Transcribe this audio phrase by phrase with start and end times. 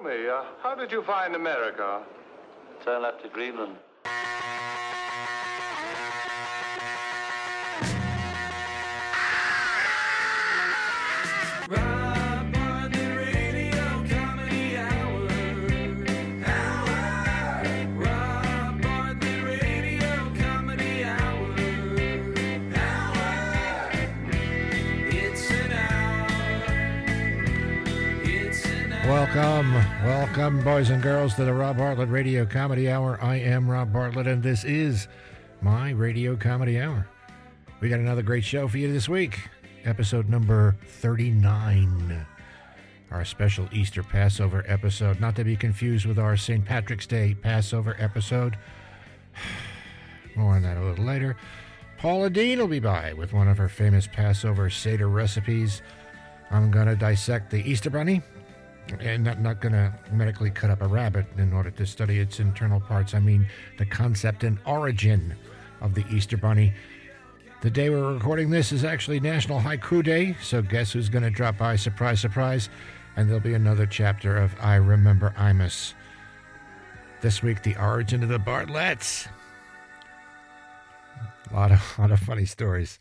[0.00, 2.02] Tell me, uh, how did you find America?
[2.84, 3.76] Turn left to Greenland.
[29.34, 29.74] Welcome,
[30.06, 33.22] welcome, boys and girls, to the Rob Bartlett Radio Comedy Hour.
[33.22, 35.06] I am Rob Bartlett, and this is
[35.60, 37.06] my Radio Comedy Hour.
[37.80, 39.38] We got another great show for you this week,
[39.84, 42.26] episode number 39.
[43.10, 46.64] Our special Easter Passover episode, not to be confused with our St.
[46.64, 48.56] Patrick's Day Passover episode.
[50.36, 51.36] More on that a little later.
[51.98, 55.82] Paula Deen will be by with one of her famous Passover Seder recipes.
[56.50, 58.22] I'm going to dissect the Easter Bunny
[59.00, 62.40] and not, not going to medically cut up a rabbit in order to study its
[62.40, 63.14] internal parts.
[63.14, 63.46] I mean,
[63.78, 65.34] the concept and origin
[65.80, 66.72] of the Easter Bunny.
[67.62, 71.30] The day we're recording this is actually National Haiku Day, so guess who's going to
[71.30, 71.76] drop by?
[71.76, 72.68] Surprise, surprise.
[73.16, 75.94] And there'll be another chapter of I Remember Imus.
[77.20, 79.26] This week, the origin of the Bartletts.
[81.50, 83.00] A lot of, lot of funny stories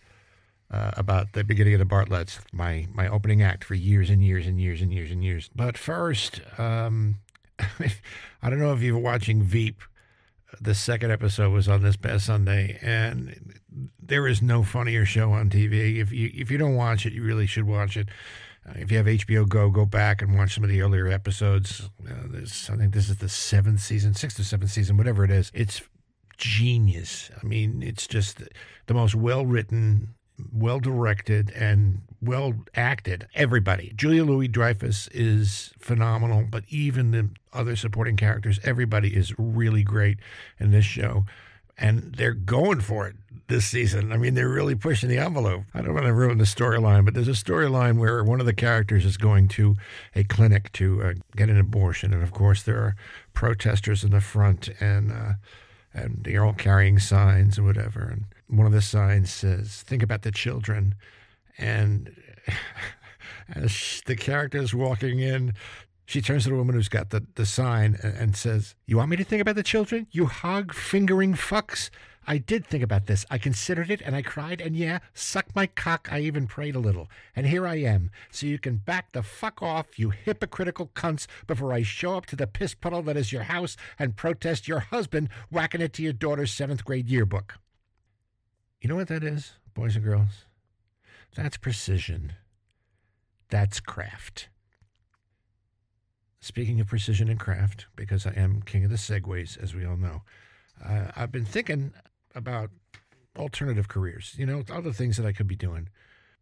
[0.69, 4.47] uh, about the beginning of the Bartletts, my my opening act for years and years
[4.47, 5.49] and years and years and years.
[5.55, 7.19] But first, um,
[7.59, 9.81] I don't know if you were watching Veep.
[10.61, 13.59] The second episode was on this past Sunday, and
[14.01, 15.97] there is no funnier show on TV.
[15.99, 18.09] If you if you don't watch it, you really should watch it.
[18.67, 21.89] Uh, if you have HBO Go, go back and watch some of the earlier episodes.
[22.05, 25.31] Uh, this, I think this is the seventh season, sixth or seventh season, whatever it
[25.31, 25.51] is.
[25.53, 25.81] It's
[26.37, 27.31] genius.
[27.41, 28.41] I mean, it's just
[28.87, 30.15] the most well written,
[30.53, 33.27] well directed, and well acted.
[33.35, 33.93] Everybody.
[33.95, 40.17] Julia Louis Dreyfus is phenomenal, but even the other supporting characters, everybody is really great
[40.59, 41.25] in this show.
[41.79, 43.15] And they're going for it
[43.47, 44.11] this season.
[44.11, 45.63] I mean, they're really pushing the envelope.
[45.73, 48.53] I don't want to ruin the storyline, but there's a storyline where one of the
[48.53, 49.75] characters is going to
[50.15, 52.13] a clinic to uh, get an abortion.
[52.13, 52.95] And of course, there are
[53.33, 55.33] protesters in the front, and uh,
[55.93, 58.01] and they're all carrying signs and whatever.
[58.01, 60.95] And one of the signs says, "Think about the children."
[61.57, 62.15] And
[63.55, 65.53] as the character is walking in,
[66.05, 69.17] she turns to the woman who's got the, the sign and, says, You want me
[69.17, 70.07] to think about the children?
[70.11, 71.89] You hog fingering fucks?
[72.29, 73.25] I did think about this.
[73.29, 76.09] I considered it and I cried, and yeah, suck my cock.
[76.11, 77.09] I even prayed a little.
[77.35, 78.11] And here I am.
[78.31, 82.35] So you can back the fuck off, you hypocritical cunts, before I show up to
[82.37, 86.13] the piss puddle that is your house and protest your husband whacking it to your
[86.13, 87.55] daughter's seventh grade yearbook.
[88.81, 90.45] You know what that is, boys and girls?
[91.35, 92.33] That's precision.
[93.49, 94.49] That's craft.
[96.39, 99.97] Speaking of precision and craft, because I am king of the segues, as we all
[99.97, 100.21] know,
[100.83, 101.93] uh, I've been thinking
[102.35, 102.69] about
[103.37, 105.89] alternative careers, you know, other things that I could be doing.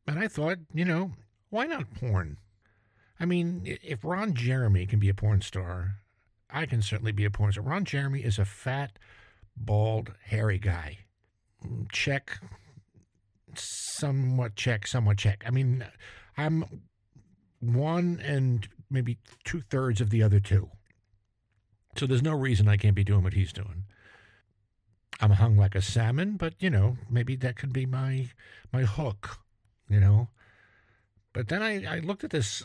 [0.08, 1.12] And I thought, you know,
[1.50, 2.38] why not porn?
[3.20, 5.96] I mean, if Ron Jeremy can be a porn star,
[6.50, 7.64] I can certainly be a porn star.
[7.64, 9.00] Ron Jeremy is a fat,
[9.56, 11.00] bald, hairy guy.
[11.92, 12.40] Check,
[13.56, 15.44] somewhat check, somewhat check.
[15.46, 15.86] I mean,
[16.38, 16.66] I'm
[17.60, 20.70] one and maybe two thirds of the other two.
[21.98, 23.86] So there's no reason I can't be doing what he's doing.
[25.22, 28.30] I'm hung like a salmon, but you know, maybe that could be my
[28.74, 29.40] my hook,
[29.90, 30.28] you know.
[31.32, 32.64] But then I, I looked at this.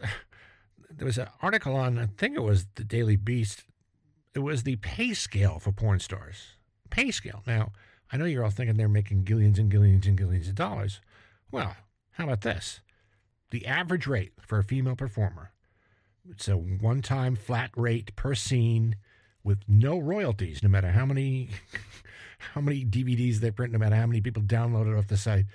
[0.92, 3.64] There was an article on, I think it was the Daily Beast.
[4.34, 6.56] It was the pay scale for porn stars.
[6.90, 7.42] Pay scale.
[7.46, 7.72] Now,
[8.12, 11.00] I know you're all thinking they're making gillions and gillions and gillions of dollars.
[11.50, 11.76] Well,
[12.12, 12.80] how about this?
[13.50, 15.52] The average rate for a female performer.
[16.28, 18.96] It's a one time flat rate per scene
[19.42, 21.50] with no royalties, no matter how many
[22.54, 25.46] how many DVDs they print, no matter how many people download it off the site.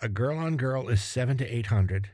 [0.00, 2.10] A girl on girl is seven to eight hundred.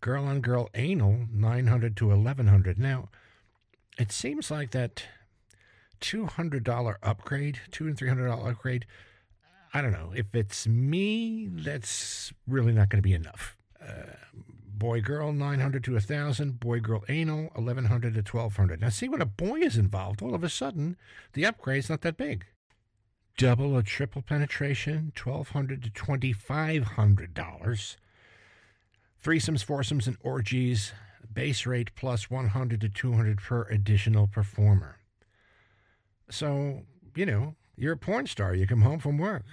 [0.00, 2.78] Girl on girl anal nine hundred to eleven hundred.
[2.78, 3.08] Now,
[3.98, 5.04] it seems like that
[6.00, 8.86] two hundred dollar upgrade, two and three hundred dollar upgrade.
[9.74, 11.48] I don't know if it's me.
[11.50, 13.56] That's really not going to be enough.
[13.80, 14.14] Uh,
[14.78, 19.26] boy girl 900 to 1000 boy girl anal 1100 to 1200 now see when a
[19.26, 20.96] boy is involved all of a sudden
[21.32, 22.46] the upgrade's not that big
[23.36, 27.96] double or triple penetration 1200 to 2500 dollars
[29.22, 30.92] threesomes foursomes and orgies
[31.32, 34.98] base rate plus 100 to 200 per additional performer
[36.30, 36.82] so
[37.14, 39.44] you know you're a porn star you come home from work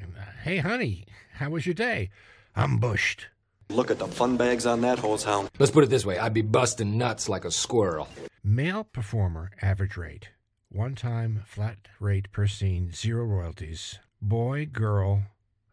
[0.00, 2.10] uh, hey honey how was your day
[2.56, 3.28] i'm bushed
[3.70, 5.50] Look at the fun bags on that hose hound.
[5.58, 8.08] Let's put it this way I'd be busting nuts like a squirrel.
[8.42, 10.28] Male performer, average rate.
[10.68, 13.98] One time flat rate per scene, zero royalties.
[14.20, 15.22] Boy, girl,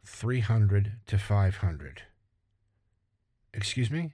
[0.05, 2.03] 300 to 500.
[3.53, 4.13] Excuse me?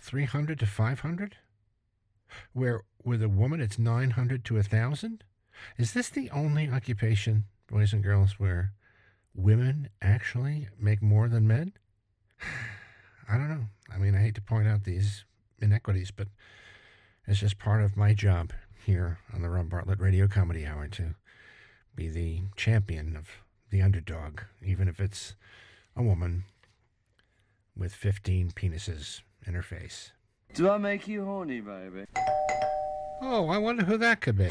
[0.00, 1.36] 300 to 500?
[2.52, 5.24] Where with a woman it's 900 to 1,000?
[5.78, 8.72] Is this the only occupation, boys and girls, where
[9.34, 11.72] women actually make more than men?
[13.28, 13.66] I don't know.
[13.92, 15.24] I mean, I hate to point out these
[15.60, 16.28] inequities, but
[17.26, 18.52] it's just part of my job
[18.84, 21.14] here on the Rob Bartlett Radio Comedy Hour to
[21.94, 23.28] be the champion of
[23.70, 25.34] the underdog, even if it's
[25.96, 26.44] a woman
[27.76, 30.12] with 15 penises in her face.
[30.54, 32.06] Do I make you horny, baby?
[33.20, 34.50] Oh, I wonder who that could be.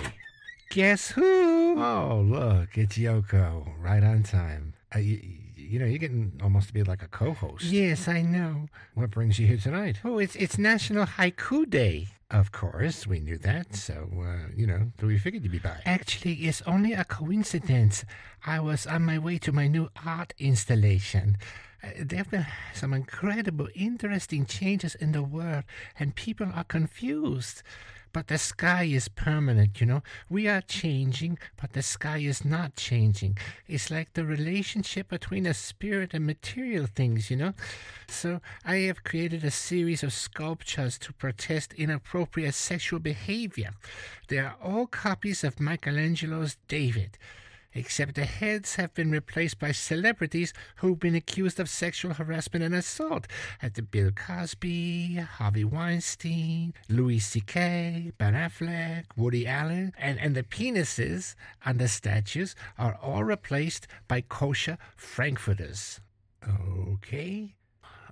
[0.69, 1.79] Guess who?
[1.81, 4.73] Oh, look, it's Yoko, right on time.
[4.95, 5.19] Uh, you,
[5.55, 7.65] you know, you're getting almost to be like a co-host.
[7.65, 8.67] Yes, I know.
[8.93, 9.99] What brings you here tonight?
[10.03, 12.07] Oh, it's it's National Haiku Day.
[12.31, 13.75] Of course, we knew that.
[13.75, 15.77] So, uh, you know, so we figured you'd be by.
[15.85, 18.03] Actually, it's only a coincidence.
[18.45, 21.37] I was on my way to my new art installation.
[21.85, 25.63] Uh, there have been some incredible, interesting changes in the world,
[25.99, 27.61] and people are confused.
[28.11, 30.01] But the sky is permanent, you know.
[30.29, 33.37] We are changing, but the sky is not changing.
[33.67, 37.53] It's like the relationship between a spirit and material things, you know.
[38.07, 43.71] So I have created a series of sculptures to protest inappropriate sexual behavior.
[44.29, 47.17] They are all copies of Michelangelo's David
[47.75, 52.73] except the heads have been replaced by celebrities who've been accused of sexual harassment and
[52.73, 53.27] assault,
[53.61, 60.43] at the Bill Cosby, Harvey Weinstein, Louis C.K., Ben Affleck, Woody Allen, and, and the
[60.43, 61.35] penises
[61.65, 65.99] on the statues are all replaced by kosher frankfurters.
[66.47, 67.55] Okay.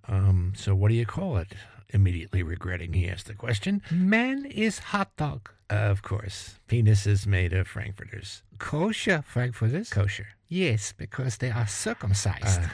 [0.08, 1.54] Um, so what do you call it?
[1.90, 3.82] Immediately regretting he asked the question.
[3.92, 5.50] Man is hot dog.
[5.74, 6.60] Of course.
[6.68, 8.44] Penis is made of frankfurters.
[8.60, 9.90] Kosher frankfurters?
[9.90, 10.28] Kosher.
[10.48, 12.62] Yes, because they are circumcised.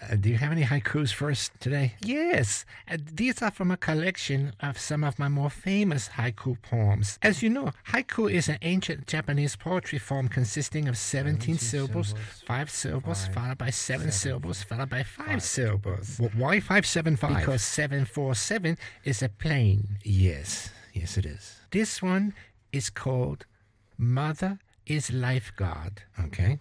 [0.00, 1.94] Uh, do you have any haikus for us today?
[2.04, 2.64] Yes.
[2.88, 7.18] Uh, these are from a collection of some of my more famous haiku poems.
[7.20, 12.14] As you know, haiku is an ancient Japanese poetry form consisting of 17, syllables,
[12.46, 16.20] 5 syllables, followed by 7 syllables, followed by 5 syllables.
[16.36, 17.36] why 575?
[17.36, 19.98] Because 747 is a plane.
[20.04, 21.60] Yes, yes, it is.
[21.70, 22.34] This one
[22.72, 23.46] is called
[23.96, 26.02] Mother is Lifeguard.
[26.18, 26.58] Okay.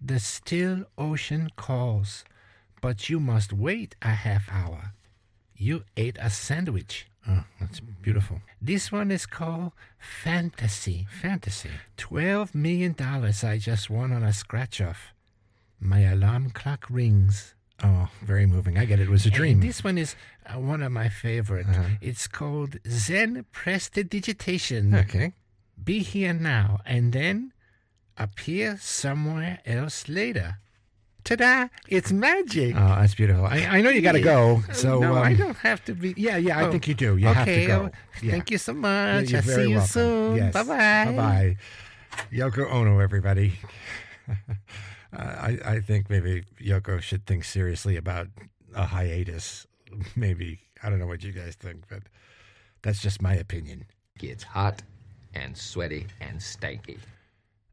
[0.00, 2.24] The still ocean calls,
[2.80, 4.94] but you must wait a half hour.
[5.54, 7.06] You ate a sandwich.
[7.28, 8.40] Oh, that's beautiful.
[8.62, 11.06] This one is called Fantasy.
[11.20, 11.68] Fantasy.
[11.98, 15.12] $12 million I just won on a scratch off.
[15.78, 17.54] My alarm clock rings.
[17.82, 18.78] Oh, very moving.
[18.78, 19.04] I get it.
[19.04, 19.60] It was a dream.
[19.60, 20.14] this one is
[20.56, 21.66] one of my favorite.
[21.68, 21.84] Uh-huh.
[22.00, 24.94] It's called Zen Prestidigitation.
[24.94, 25.32] Okay.
[25.82, 27.52] Be here now and then
[28.16, 30.58] appear somewhere else later.
[31.24, 31.68] Ta-da!
[31.88, 32.74] It's magic.
[32.74, 33.44] Oh, that's beautiful.
[33.44, 34.62] I, I know you got to go.
[34.72, 36.14] So no, I um, don't have to be.
[36.16, 36.58] Yeah, yeah.
[36.58, 37.16] I oh, think you do.
[37.16, 37.90] You have to go.
[38.20, 39.34] Thank you so much.
[39.34, 40.50] I'll see you soon.
[40.50, 41.04] Bye bye.
[41.04, 41.56] Bye bye.
[42.32, 43.54] Yoko Ono, everybody.
[45.12, 48.28] I I think maybe Yoko should think seriously about
[48.74, 49.66] a hiatus.
[50.16, 52.02] Maybe I don't know what you guys think, but
[52.82, 53.84] that's just my opinion.
[54.18, 54.82] Gets hot
[55.34, 56.98] and sweaty and stanky.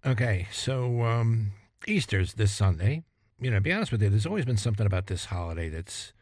[0.06, 1.52] Okay, so um,
[1.88, 3.04] Easter's this Sunday.
[3.40, 6.14] You know, to be honest with you, there's always been something about this holiday that's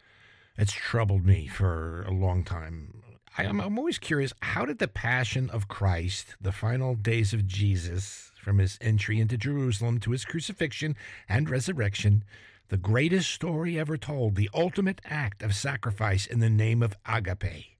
[0.57, 3.03] that's troubled me for a long time.
[3.37, 7.45] I, I'm, I'm always curious how did the Passion of Christ, the final days of
[7.45, 10.95] Jesus, from his entry into Jerusalem to his crucifixion
[11.27, 12.23] and resurrection,
[12.69, 17.75] the greatest story ever told, the ultimate act of sacrifice in the name of agape.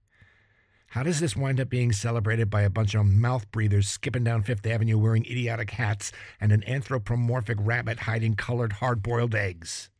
[0.90, 4.42] How does this wind up being celebrated by a bunch of mouth breathers skipping down
[4.42, 9.90] Fifth Avenue wearing idiotic hats and an anthropomorphic rabbit hiding colored hard boiled eggs?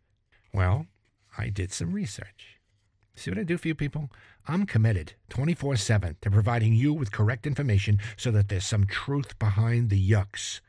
[0.55, 0.87] Well,
[1.37, 2.61] I did some research.
[3.15, 4.11] See what I do for you people?
[4.47, 9.39] I'm committed 24 7 to providing you with correct information so that there's some truth
[9.39, 10.61] behind the yucks.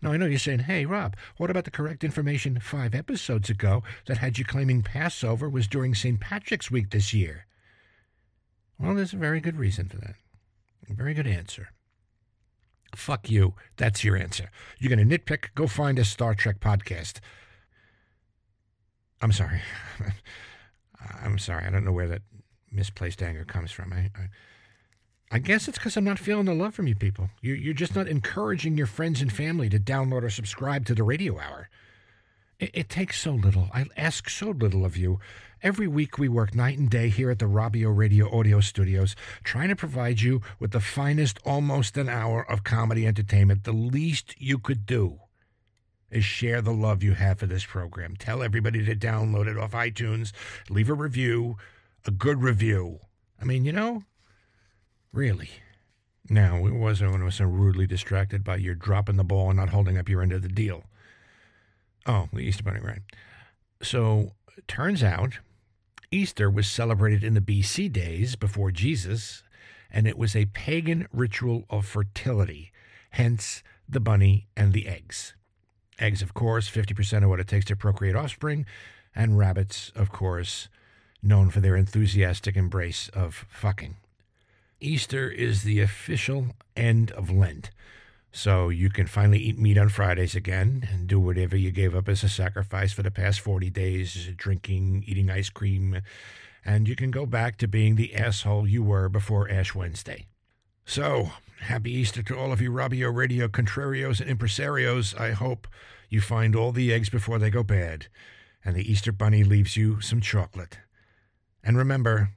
[0.00, 3.82] Now, I know you're saying, hey, Rob, what about the correct information five episodes ago
[4.06, 6.20] that had you claiming Passover was during St.
[6.20, 7.46] Patrick's Week this year?
[8.78, 10.14] Well, there's a very good reason for that.
[10.88, 11.70] A very good answer.
[12.94, 13.54] Fuck you.
[13.76, 14.50] That's your answer.
[14.78, 15.46] You're going to nitpick?
[15.54, 17.18] Go find a Star Trek podcast.
[19.20, 19.60] I'm sorry.
[21.22, 21.66] I'm sorry.
[21.66, 22.22] I don't know where that
[22.70, 23.92] misplaced anger comes from.
[23.92, 24.28] I, I,
[25.30, 27.28] I guess it's because I'm not feeling the love from you people.
[27.42, 31.02] You, you're just not encouraging your friends and family to download or subscribe to the
[31.02, 31.68] radio hour.
[32.58, 33.68] It, it takes so little.
[33.74, 35.20] I ask so little of you.
[35.62, 39.68] Every week we work night and day here at the Robio Radio Audio Studios, trying
[39.68, 43.64] to provide you with the finest almost an hour of comedy entertainment.
[43.64, 45.18] The least you could do
[46.10, 48.16] is share the love you have for this program.
[48.16, 50.32] Tell everybody to download it off iTunes,
[50.70, 51.56] leave a review,
[52.06, 53.00] a good review.
[53.40, 54.04] I mean, you know,
[55.12, 55.50] really.
[56.30, 59.58] Now, it wasn't when I was so rudely distracted by your dropping the ball and
[59.58, 60.84] not holding up your end of the deal.
[62.06, 63.00] Oh, the Easter Bunny, right.
[63.82, 64.32] So,
[64.66, 65.38] turns out
[66.10, 69.42] Easter was celebrated in the BC days before Jesus,
[69.90, 72.72] and it was a pagan ritual of fertility,
[73.10, 75.34] hence the bunny and the eggs.
[75.98, 78.66] Eggs, of course, 50% of what it takes to procreate offspring,
[79.14, 80.68] and rabbits, of course,
[81.22, 83.96] known for their enthusiastic embrace of fucking.
[84.80, 87.70] Easter is the official end of Lent.
[88.30, 92.08] So you can finally eat meat on Fridays again and do whatever you gave up
[92.08, 96.00] as a sacrifice for the past 40 days drinking, eating ice cream,
[96.64, 100.26] and you can go back to being the asshole you were before Ash Wednesday.
[100.84, 101.32] So,
[101.62, 105.18] happy Easter to all of you Robio Radio contrarios and impresarios.
[105.18, 105.66] I hope
[106.08, 108.06] you find all the eggs before they go bad,
[108.64, 110.78] and the Easter Bunny leaves you some chocolate.
[111.64, 112.30] And remember,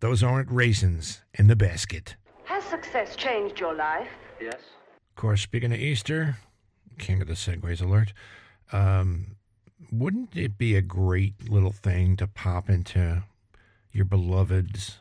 [0.00, 2.16] those aren't raisins in the basket.
[2.44, 4.08] Has success changed your life?
[4.40, 4.54] Yes?
[4.54, 6.36] Of course, speaking of Easter,
[6.98, 8.12] king of the segues alert,
[8.72, 9.36] um,
[9.90, 13.24] wouldn't it be a great little thing to pop into
[13.92, 14.98] your beloved's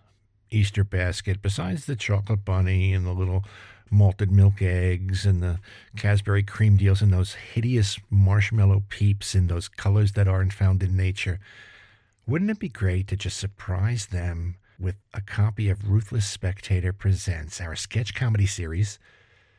[0.49, 3.43] Easter basket, besides the chocolate bunny and the little
[3.89, 5.59] malted milk eggs and the
[5.95, 10.95] Cadbury cream deals and those hideous marshmallow peeps in those colors that aren't found in
[10.95, 11.39] nature?
[12.25, 17.59] Wouldn't it be great to just surprise them with a copy of Ruthless Spectator Presents,
[17.59, 18.99] our sketch comedy series?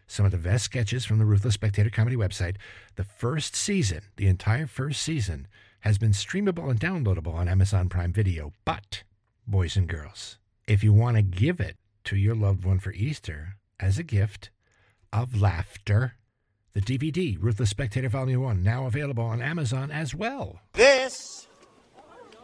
[0.06, 2.56] Some of the best sketches from the Ruthless Spectator comedy website.
[2.96, 5.46] The first season, the entire first season,
[5.80, 8.52] has been streamable and downloadable on Amazon Prime Video.
[8.64, 9.02] But,
[9.46, 13.56] boys and girls, if you want to give it to your loved one for Easter
[13.78, 14.50] as a gift
[15.12, 16.14] of laughter,
[16.72, 20.60] the DVD, Ruthless Spectator Volume 1, now available on Amazon as well.
[20.72, 21.48] This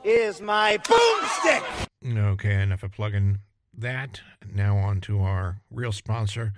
[0.05, 1.89] is my boomstick.
[2.07, 3.39] Okay, enough of plugging
[3.73, 4.21] that.
[4.53, 6.53] Now on to our real sponsor,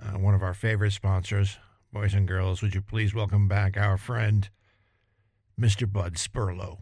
[0.00, 1.58] uh, one of our favorite sponsors.
[1.92, 4.48] Boys and girls, would you please welcome back our friend,
[5.60, 5.90] Mr.
[5.90, 6.78] Bud Spurlow.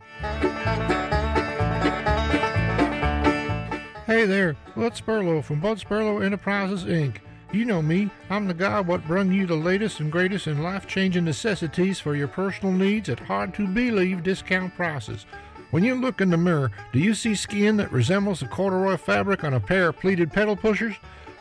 [4.06, 7.16] Hey there, Bud Spurlow from Bud Spurlow Enterprises, Inc.
[7.52, 11.24] You know me, I'm the guy what brung you the latest and greatest in life-changing
[11.24, 15.26] necessities for your personal needs at hard-to-believe discount prices.
[15.72, 19.42] When you look in the mirror, do you see skin that resembles the corduroy fabric
[19.42, 20.94] on a pair of pleated pedal pushers?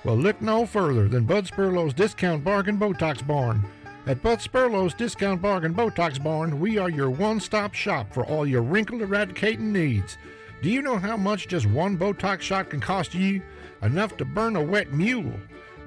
[0.03, 3.63] Well, look no further than Bud Spurlow's Discount Bargain Botox Barn.
[4.07, 8.61] At Bud Spurlow's Discount Bargain Botox Barn, we are your one-stop shop for all your
[8.61, 10.17] wrinkle eradicating needs.
[10.61, 13.41] Do you know how much just one Botox shot can cost you?
[13.83, 15.33] Enough to burn a wet mule.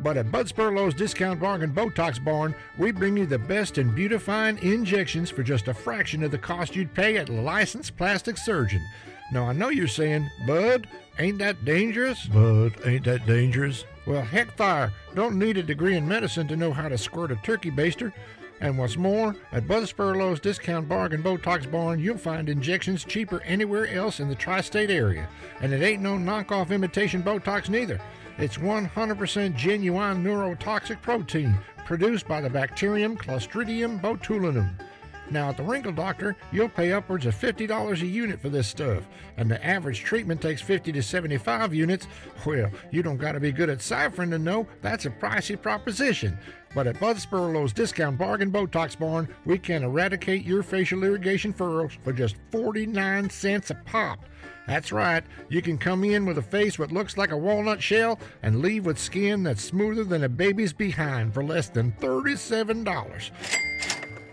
[0.00, 4.59] But at Bud Spurlow's Discount Bargain Botox Barn, we bring you the best in beautifying
[4.59, 8.83] injections for just a fraction of the cost you'd pay at a licensed plastic surgeon.
[9.33, 10.87] Now, I know you're saying, Bud,
[11.19, 12.26] ain't that dangerous?
[12.26, 13.85] Bud, ain't that dangerous?
[14.07, 14.93] Well, heck fire.
[15.14, 18.12] Don't need a degree in medicine to know how to squirt a turkey baster.
[18.61, 23.87] And what's more, at Bud Spurlow's Discount Bargain Botox Barn, you'll find injections cheaper anywhere
[23.87, 25.28] else in the tri state area.
[25.61, 28.00] And it ain't no knockoff imitation Botox neither.
[28.38, 34.71] It's 100% genuine neurotoxic protein produced by the bacterium Clostridium botulinum.
[35.30, 39.09] Now, at the Wrinkle Doctor, you'll pay upwards of $50 a unit for this stuff,
[39.37, 42.07] and the average treatment takes 50 to 75 units.
[42.47, 46.38] Well, you don't got to be good at ciphering to know that's a pricey proposition.
[46.76, 51.99] But at Bud Spurlow's Discount Bargain Botox Barn, we can eradicate your facial irrigation furrows
[52.04, 54.21] for just 49 cents a pop.
[54.68, 58.20] That's right, you can come in with a face what looks like a walnut shell
[58.42, 63.30] and leave with skin that's smoother than a baby's behind for less than $37.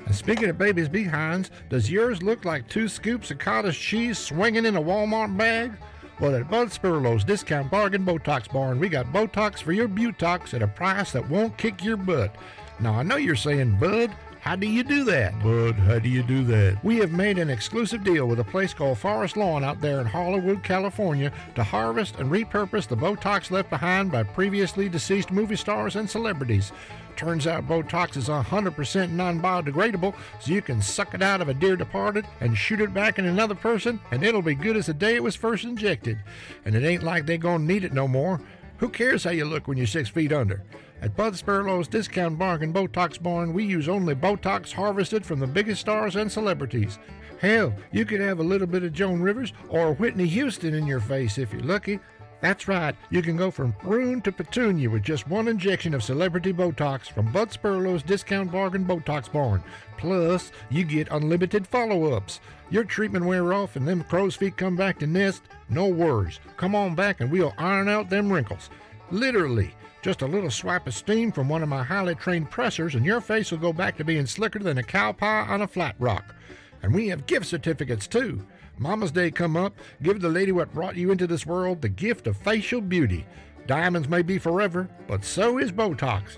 [0.06, 4.66] And speaking of babies' behinds, does yours look like two scoops of cottage cheese swinging
[4.66, 5.72] in a Walmart bag?
[6.20, 10.62] Well, at Bud Spurlow's Discount Bargain Botox Barn, we got Botox for your butox at
[10.62, 12.36] a price that won't kick your butt.
[12.82, 14.12] Now, I know you're saying, Bud,
[14.46, 15.42] how do you do that?
[15.42, 16.78] Bud, how do you do that?
[16.84, 20.06] We have made an exclusive deal with a place called Forest Lawn out there in
[20.06, 25.96] Hollywood, California to harvest and repurpose the Botox left behind by previously deceased movie stars
[25.96, 26.72] and celebrities.
[27.16, 31.54] Turns out Botox is 100% non biodegradable, so you can suck it out of a
[31.56, 34.94] dear departed and shoot it back in another person, and it'll be good as the
[34.94, 36.20] day it was first injected.
[36.66, 38.40] And it ain't like they gonna need it no more.
[38.78, 40.62] Who cares how you look when you're six feet under?
[41.02, 45.82] At Bud Spurlow's Discount Bargain Botox Barn, we use only Botox harvested from the biggest
[45.82, 46.98] stars and celebrities.
[47.40, 51.02] Hell, you could have a little bit of Joan Rivers or Whitney Houston in your
[51.02, 52.00] face if you're lucky.
[52.42, 56.54] That's right, you can go from prune to petunia with just one injection of celebrity
[56.54, 59.64] Botox from Bud Spurlow's Discount Bargain Botox Barn.
[59.98, 62.40] Plus, you get unlimited follow ups.
[62.70, 66.40] Your treatment wear off and them crow's feet come back to nest, no worries.
[66.58, 68.70] Come on back and we'll iron out them wrinkles.
[69.12, 69.74] Literally,
[70.06, 73.20] just a little swipe of steam from one of my highly trained pressers and your
[73.20, 76.36] face will go back to being slicker than a cow pie on a flat rock.
[76.84, 78.46] And we have gift certificates too.
[78.78, 82.28] Mama's Day come up, give the lady what brought you into this world the gift
[82.28, 83.26] of facial beauty.
[83.66, 86.38] Diamonds may be forever, but so is Botox.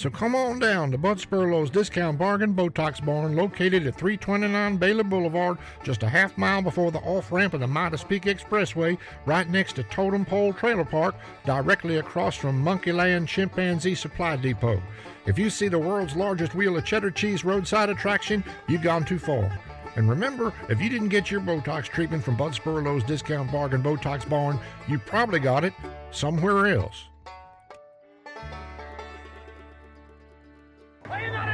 [0.00, 5.04] So come on down to Bud Spurlow's Discount Bargain Botox Barn, located at 329 Baylor
[5.04, 9.46] Boulevard, just a half mile before the off ramp of the Midas Peak Expressway, right
[9.50, 14.80] next to Totem Pole Trailer Park, directly across from Monkeyland Chimpanzee Supply Depot.
[15.26, 19.18] If you see the world's largest wheel of cheddar cheese roadside attraction, you've gone too
[19.18, 19.52] far.
[19.96, 24.26] And remember, if you didn't get your Botox treatment from Bud Spurlow's Discount Bargain Botox
[24.26, 25.74] Barn, you probably got it
[26.10, 27.04] somewhere else.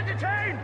[0.07, 0.61] Entertained?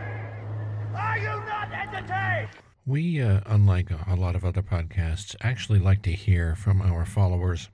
[0.95, 2.49] Are you not entertained?
[2.85, 7.69] We, uh, unlike a lot of other podcasts, actually like to hear from our followers.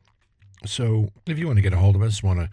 [0.66, 2.50] So, if you want to get a hold of us, want to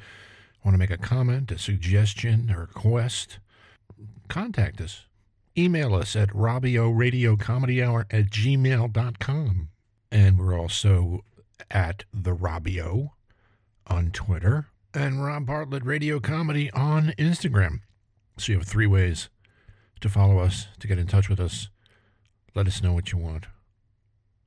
[0.64, 3.38] want to make a comment, a suggestion, a request,
[4.28, 5.04] contact us.
[5.56, 9.68] Email us at RobioRadioComedyHour at gmail.com.
[10.12, 11.24] And we're also
[11.70, 13.10] at The Robio
[13.86, 17.80] on Twitter and Rob Bartlett Radio Comedy on Instagram.
[18.38, 19.28] So you have three ways
[20.00, 21.68] to follow us, to get in touch with us.
[22.54, 23.46] Let us know what you want.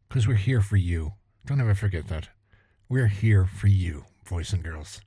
[0.07, 1.13] Because we're here for you.
[1.45, 2.29] Don't ever forget that.
[2.87, 5.01] We're here for you, boys and girls.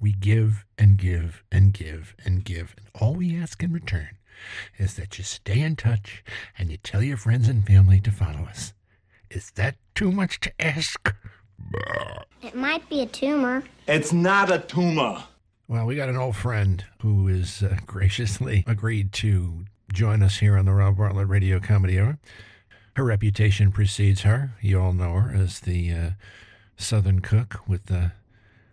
[0.00, 2.74] We give and give and give and give.
[2.76, 4.18] And all we ask in return
[4.78, 6.24] is that you stay in touch
[6.58, 8.72] and you tell your friends and family to follow us.
[9.30, 11.14] Is that too much to ask?
[12.42, 13.62] It might be a tumor.
[13.86, 15.22] It's not a tumor.
[15.72, 20.58] Well, we got an old friend who has uh, graciously agreed to join us here
[20.58, 22.18] on the Rob Bartlett Radio Comedy Hour.
[22.94, 24.52] Her reputation precedes her.
[24.60, 26.10] You all know her as the uh,
[26.76, 28.12] Southern cook with the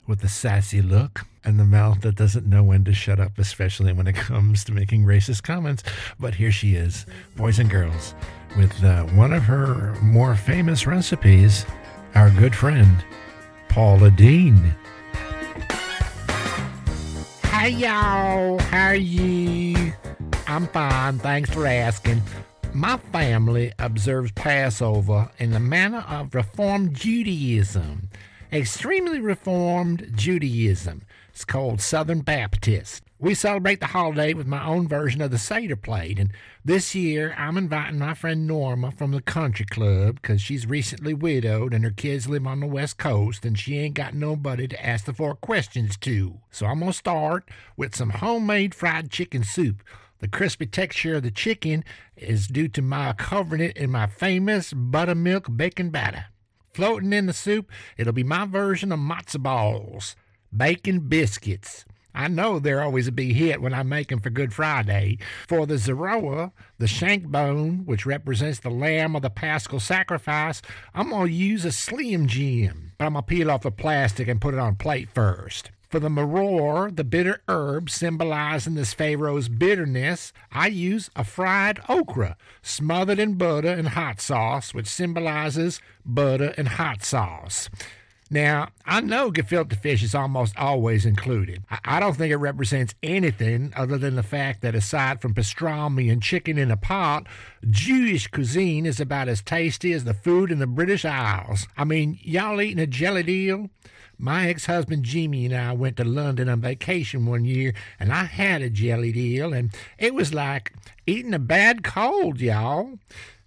[0.07, 3.93] with the sassy look and the mouth that doesn't know when to shut up, especially
[3.93, 5.83] when it comes to making racist comments.
[6.19, 7.05] But here she is,
[7.37, 8.13] boys and girls,
[8.57, 11.65] with uh, one of her more famous recipes.
[12.13, 13.05] Our good friend,
[13.69, 14.75] Paula Deen.
[17.59, 19.91] Hey y'all, how are you?
[20.47, 22.21] I'm fine, thanks for asking.
[22.73, 28.07] My family observes Passover in the manner of Reformed Judaism.
[28.53, 31.01] Extremely Reformed Judaism.
[31.33, 33.03] It's called Southern Baptist.
[33.21, 36.31] We celebrate the holiday with my own version of the Seder plate, and
[36.63, 41.73] this year I'm inviting my friend Norma from the country club because she's recently widowed
[41.73, 45.03] and her kids live on the West Coast and she ain't got nobody to ask
[45.03, 46.39] the four questions to.
[46.49, 49.83] So I'm gonna start with some homemade fried chicken soup.
[50.19, 51.83] The crispy texture of the chicken
[52.15, 56.27] is due to my covering it in my famous buttermilk bacon batter.
[56.73, 60.15] Floating in the soup, it'll be my version of matzo balls,
[60.55, 61.83] bacon biscuits.
[62.13, 65.17] I know they're always a big hit when I make them for Good Friday.
[65.47, 70.61] For the zeroa, the shank bone, which represents the lamb of the paschal sacrifice,
[70.93, 74.27] I'm going to use a Slim Jim, but I'm going to peel off the plastic
[74.27, 75.71] and put it on a plate first.
[75.89, 82.37] For the maror, the bitter herb symbolizing this Pharaoh's bitterness, I use a fried okra
[82.61, 87.71] smothered in butter and hot sauce, which symbolizes butter and hot sauce.
[88.31, 91.63] Now, I know gefilte fish is almost always included.
[91.83, 96.21] I- don't think it represents anything other than the fact that aside from pastrami and
[96.21, 97.25] chicken in a pot,
[97.69, 101.67] Jewish cuisine is about as tasty as the food in the British Isles.
[101.75, 103.69] I mean, y'all eating a jellied eel?
[104.19, 108.25] My ex husband Jimmy and I went to London on vacation one year, and I
[108.25, 110.73] had a jellied eel, and it was like
[111.07, 112.99] eating a bad cold, y'all.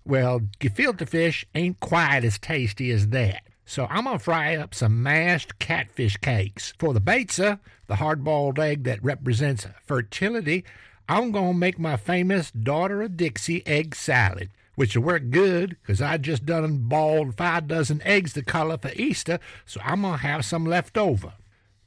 [0.05, 3.43] Well, gefilte fish ain't quite as tasty as that.
[3.65, 6.75] So I'm gonna fry up some mashed catfish cakes.
[6.79, 10.65] For the beitza, the hard-boiled egg that represents fertility,
[11.09, 16.03] I'm gonna make my famous daughter of Dixie egg salad, which will work good because
[16.03, 20.45] I just done boiled five dozen eggs to color for Easter, so I'm gonna have
[20.45, 21.35] some left over.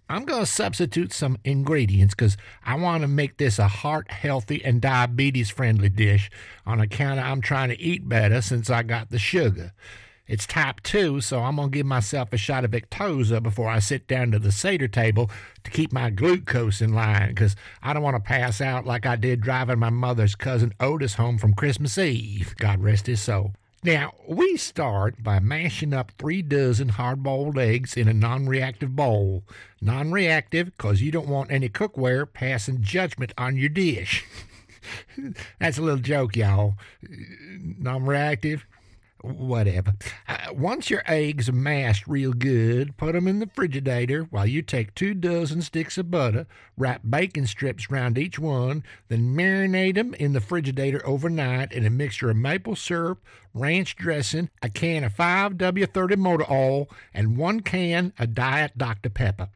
[0.07, 4.63] I'm going to substitute some ingredients because I want to make this a heart healthy
[4.63, 6.29] and diabetes friendly dish
[6.63, 9.73] on account of I'm trying to eat better since I got the sugar.
[10.27, 13.77] It's type 2, so I'm going to give myself a shot of Victoza before I
[13.77, 15.29] sit down to the Seder table
[15.63, 19.17] to keep my glucose in line because I don't want to pass out like I
[19.17, 22.55] did driving my mother's cousin Otis home from Christmas Eve.
[22.57, 23.53] God rest his soul.
[23.83, 28.95] Now, we start by mashing up three dozen hard boiled eggs in a non reactive
[28.95, 29.43] bowl.
[29.79, 34.25] Non reactive because you don't want any cookware passing judgment on your dish.
[35.59, 36.77] That's a little joke, y'all.
[37.03, 38.65] Non reactive?
[39.25, 39.93] Whatever.
[40.27, 44.61] Uh, once your eggs are mashed real good, put 'em in the Frigidator while you
[44.61, 46.45] take two dozen sticks of butter,
[46.77, 51.89] wrap bacon strips round each one, then marinate 'em in the Frigidator overnight in a
[51.89, 53.23] mixture of maple syrup,
[53.55, 59.09] ranch dressing, a can of 5W30 motor oil, and one can of Diet Dr.
[59.09, 59.49] Pepper.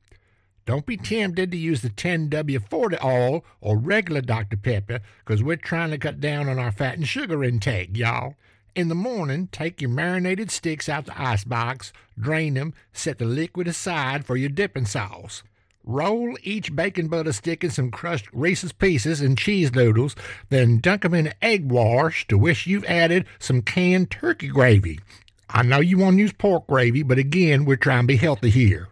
[0.66, 4.58] Don't be tempted to use the 10W40 oil or regular Dr.
[4.58, 8.36] Pepper because we're trying to cut down on our fat and sugar intake, y'all.
[8.76, 13.68] In the morning, take your marinated sticks out the icebox, drain them, set the liquid
[13.68, 15.44] aside for your dipping sauce.
[15.84, 20.16] Roll each bacon butter stick in some crushed Reese's Pieces and cheese noodles,
[20.50, 25.00] then dunk 'em in egg wash to which you've added some canned turkey gravy.
[25.50, 28.52] I know you want to use pork gravy, but again, we're trying to be healthy
[28.52, 28.88] here.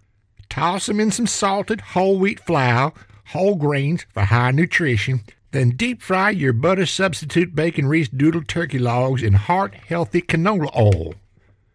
[0.50, 2.94] Toss 'em in some salted whole wheat flour,
[3.28, 5.22] whole grains for high nutrition.
[5.52, 10.76] Then deep fry your butter substitute bacon Reese Doodle turkey logs in heart healthy canola
[10.76, 11.16] oil.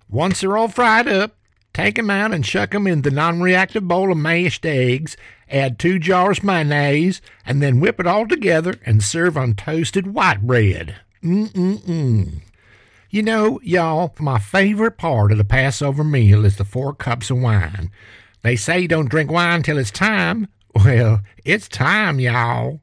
[0.09, 1.37] Once they're all fried up,
[1.73, 5.17] take 'em out and chuck 'em in the non reactive bowl of mashed eggs.
[5.51, 10.43] Add two jars mayonnaise, and then whip it all together and serve on toasted white
[10.43, 10.97] bread.
[11.23, 12.41] Mm-mm-mm.
[13.11, 17.39] You know, y'all, my favorite part of the Passover meal is the four cups of
[17.39, 17.91] wine.
[18.43, 20.49] They say you don't drink wine till it's time.
[20.75, 22.81] Well, it's time, y'all.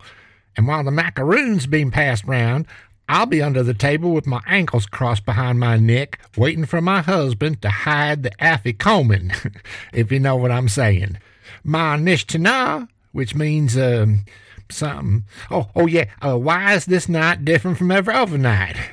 [0.59, 2.67] And while the macaroon's being passed round,
[3.07, 7.01] I'll be under the table with my ankles crossed behind my neck, waiting for my
[7.01, 9.55] husband to hide the afikomen,
[9.93, 11.17] if you know what I'm saying.
[11.63, 14.25] My nishtana, which means um,
[14.69, 15.23] something.
[15.49, 16.07] Oh, oh yeah.
[16.21, 18.75] Uh, why is this night different from every other night?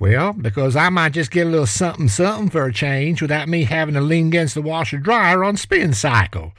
[0.00, 3.62] Well, because I might just get a little something something for a change without me
[3.62, 6.52] having to lean against the washer dryer on spin cycle.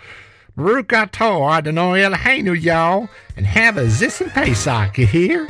[0.57, 5.49] Baruch Atah Adonai Eloheinu, y'all, and have a Zissin Pesach, you hear?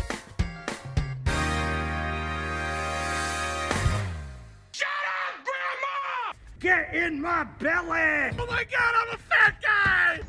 [4.72, 6.34] Shut up, Grandma!
[6.60, 8.34] Get in my belly!
[8.40, 10.22] Oh my god, I'm a fat guy!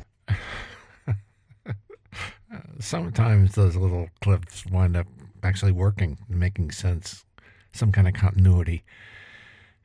[2.79, 5.07] Sometimes those little clips wind up
[5.41, 7.25] actually working, making sense,
[7.73, 8.83] some kind of continuity.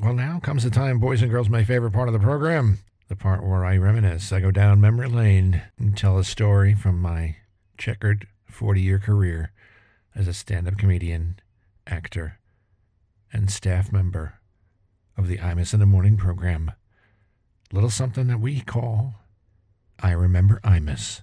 [0.00, 2.80] Well, now comes the time, boys and girls, my favorite part of the program.
[3.08, 4.32] The part where I reminisce.
[4.32, 7.36] I go down memory lane and tell a story from my
[7.76, 9.52] checkered 40 year career
[10.14, 11.38] as a stand up comedian,
[11.86, 12.38] actor,
[13.32, 14.40] and staff member
[15.16, 16.72] of the Imus in the Morning program.
[17.72, 19.14] Little something that we call
[19.98, 21.22] I Remember Imus.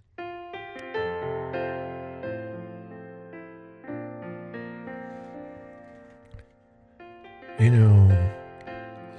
[7.60, 8.32] You know,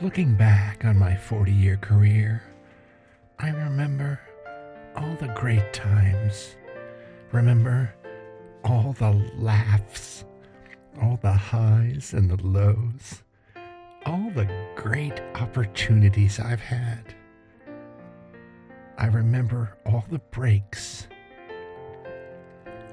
[0.00, 2.42] looking back on my 40 year career,
[3.44, 4.20] I remember
[4.94, 6.54] all the great times.
[7.32, 7.92] Remember
[8.62, 10.24] all the laughs,
[11.02, 13.24] all the highs and the lows,
[14.06, 17.16] all the great opportunities I've had.
[18.96, 21.08] I remember all the breaks,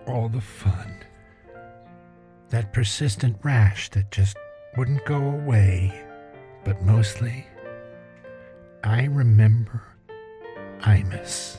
[0.08, 0.96] all the fun,
[2.50, 4.36] that persistent rash that just
[4.76, 5.94] wouldn't go away,
[6.66, 7.46] but mostly,
[8.84, 9.84] I remember
[10.82, 11.58] Imus.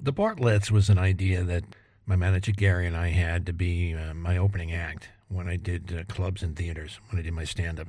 [0.00, 1.64] The Bartletts was an idea that
[2.06, 5.96] my manager Gary and I had to be uh, my opening act when I did
[5.96, 7.88] uh, clubs and theaters, when I did my stand up.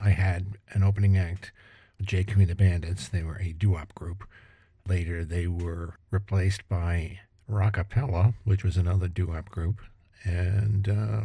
[0.00, 1.52] I had an opening act,
[2.00, 2.24] J.
[2.24, 3.08] Queen the Bandits.
[3.08, 4.24] They were a doo wop group.
[4.88, 7.20] Later, they were replaced by
[7.50, 9.80] Rockapella, which was another doo wop group.
[10.24, 11.20] And uh,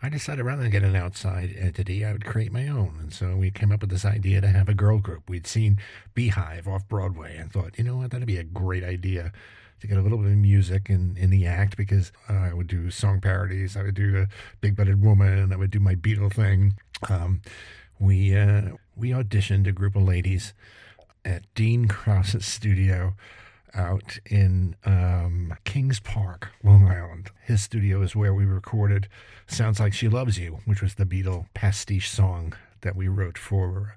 [0.00, 2.98] I decided rather than get an outside entity, I would create my own.
[3.00, 5.28] And so we came up with this idea to have a girl group.
[5.28, 5.78] We'd seen
[6.14, 9.32] Beehive off Broadway and thought, you know what, that'd be a great idea
[9.80, 12.66] to get a little bit of music in, in the act because uh, I would
[12.66, 13.76] do song parodies.
[13.76, 14.28] I would do the
[14.60, 15.52] Big Butted Woman.
[15.52, 16.74] I would do my Beatle thing.
[17.08, 17.42] Um,
[18.00, 20.52] we uh, we auditioned a group of ladies
[21.24, 23.14] at Dean Krause's studio
[23.74, 27.30] out in um, Kings Park, Long Island.
[27.44, 29.08] His studio is where we recorded
[29.46, 33.96] "Sounds Like She Loves You," which was the Beatle pastiche song that we wrote for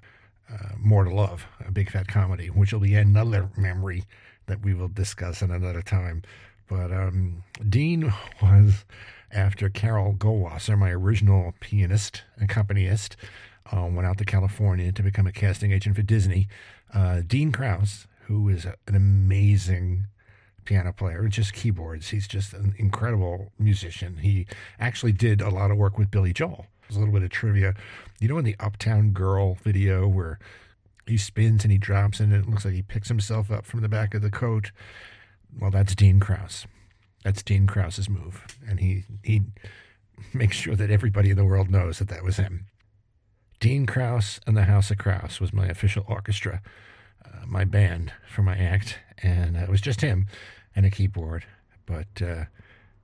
[0.52, 4.04] uh, More to Love, a big fat comedy, which will be another memory
[4.46, 6.22] that we will discuss in another time.
[6.68, 8.84] But um, Dean was
[9.30, 13.16] after Carol Goldwasser, my original pianist, accompanist,
[13.70, 16.48] uh, went out to California to become a casting agent for Disney.
[16.92, 20.06] Uh, Dean Krause, who is an amazing
[20.64, 22.10] piano player, just keyboards.
[22.10, 24.18] He's just an incredible musician.
[24.18, 24.46] He
[24.78, 26.66] actually did a lot of work with Billy Joel.
[26.82, 27.74] There's a little bit of trivia.
[28.20, 30.38] You know, in the Uptown Girl video where
[31.06, 33.88] he spins and he drops and it looks like he picks himself up from the
[33.88, 34.70] back of the coat?
[35.58, 36.66] Well, that's Dean Krause.
[37.24, 38.44] That's Dean Krause's move.
[38.68, 39.42] And he, he
[40.32, 42.66] makes sure that everybody in the world knows that that was him.
[43.60, 46.62] Dean Krause and the House of Krause was my official orchestra,
[47.46, 50.26] my band for my act, and uh, it was just him
[50.74, 51.44] and a keyboard.
[51.86, 52.44] But uh,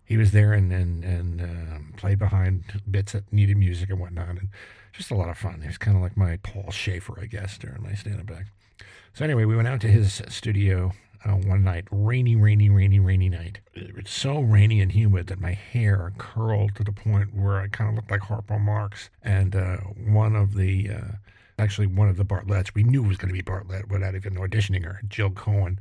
[0.04, 4.30] he was there and and and um, played behind bits that needed music and whatnot,
[4.30, 4.48] and
[4.92, 5.60] just a lot of fun.
[5.60, 8.50] He was kind of like my Paul Shaffer, I guess, during my stand-up act.
[9.14, 10.92] So anyway, we went out to his studio
[11.24, 13.60] uh, one night, rainy, rainy, rainy, rainy night.
[13.74, 17.68] It was so rainy and humid that my hair curled to the point where I
[17.68, 19.10] kind of looked like Harpo Marx.
[19.22, 21.12] And uh, one of the, uh,
[21.58, 24.84] actually one of the Bartletts, we knew was going to be Bartlett without even auditioning
[24.84, 25.78] her, Jill Cohen.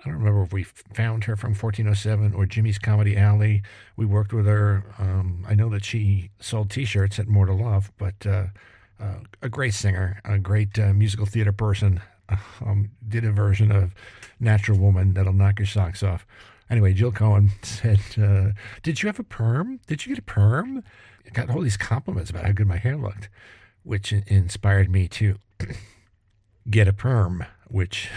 [0.00, 3.62] I don't remember if we found her from 1407 or Jimmy's Comedy Alley.
[3.96, 4.84] We worked with her.
[4.98, 8.46] Um, I know that she sold T-shirts at More to Love, but uh,
[9.00, 12.00] uh, a great singer, a great uh, musical theater person.
[12.60, 13.94] Um, did a version of
[14.38, 16.26] Natural Woman that'll knock your socks off.
[16.68, 18.50] Anyway, Jill Cohen said, uh,
[18.82, 19.80] "Did you have a perm?
[19.86, 20.84] Did you get a perm?"
[21.26, 23.30] I got all these compliments about how good my hair looked,
[23.88, 25.36] which inspired me to
[26.70, 28.10] get a perm, which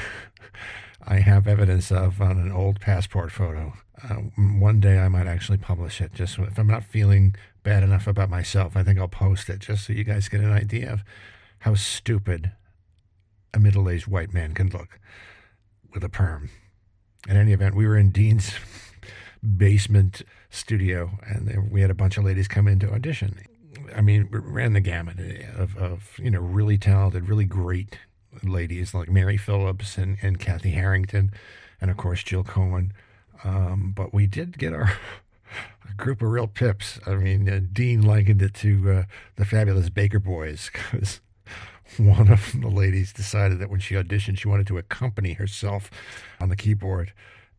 [1.07, 3.71] I have evidence of on an old passport photo.
[4.03, 4.15] Uh,
[4.59, 6.13] one day I might actually publish it.
[6.13, 9.85] Just if I'm not feeling bad enough about myself, I think I'll post it just
[9.85, 11.05] so you guys get an idea of
[11.59, 12.51] how stupid
[13.53, 14.99] a middle-aged white man can look
[15.93, 16.49] with a perm.
[17.29, 18.51] In any event, we were in Dean's
[19.57, 23.39] basement studio, and we had a bunch of ladies come in to audition.
[23.95, 25.19] I mean, ran the gamut
[25.55, 27.97] of, of you know really talented, really great
[28.43, 31.31] ladies like Mary Phillips and, and Kathy Harrington,
[31.79, 32.93] and of course Jill Cohen.
[33.43, 34.93] Um, but we did get our
[35.89, 36.99] a group of real pips.
[37.05, 39.03] I mean, uh, Dean likened it to uh,
[39.35, 41.21] the fabulous Baker Boys because
[41.97, 45.89] one of the ladies decided that when she auditioned, she wanted to accompany herself
[46.39, 47.13] on the keyboard.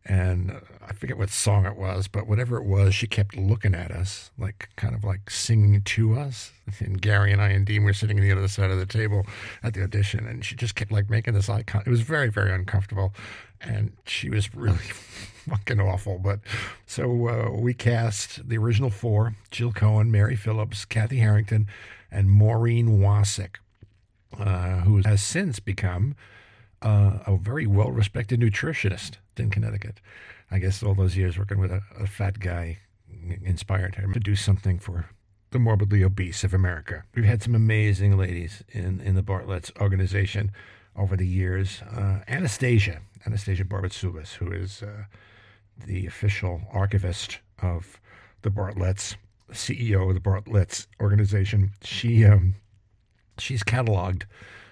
[0.05, 3.89] And I forget what song it was, but whatever it was, she kept looking at
[3.89, 6.51] us, like kind of like singing to us.
[6.79, 9.25] And Gary and I and Dean were sitting on the other side of the table
[9.63, 11.87] at the audition, and she just kept like making this eye contact.
[11.87, 13.13] It was very, very uncomfortable,
[13.61, 14.77] and she was really
[15.47, 16.19] fucking awful.
[16.19, 16.39] But
[16.85, 21.67] so uh, we cast the original four: Jill Cohen, Mary Phillips, Kathy Harrington,
[22.11, 23.55] and Maureen Wasik
[24.39, 26.15] uh, who has since become
[26.81, 29.99] uh, a very well respected nutritionist in Connecticut.
[30.51, 32.79] I guess all those years working with a, a fat guy
[33.43, 35.09] inspired her to do something for
[35.51, 37.03] the morbidly obese of America.
[37.15, 40.51] We've had some amazing ladies in, in the Bartlett's organization
[40.95, 41.81] over the years.
[41.81, 45.03] Uh, Anastasia, Anastasia Barbatsubas, who is uh,
[45.85, 47.99] the official archivist of
[48.41, 49.15] the Bartletts,
[49.51, 51.71] CEO of the Bartletts organization.
[51.83, 52.55] She um,
[53.37, 54.23] she's cataloged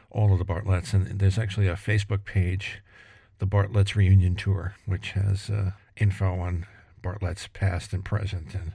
[0.09, 2.81] all of the Bartletts, and there's actually a Facebook page,
[3.41, 6.67] the Bartletts Reunion Tour, which has uh, info on
[7.01, 8.73] Bartletts past and present, and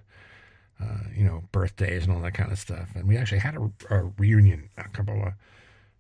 [0.83, 2.89] uh, you know birthdays and all that kind of stuff.
[2.97, 5.35] And we actually had a, a reunion a couple of